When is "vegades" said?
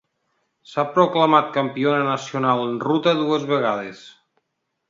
3.55-4.05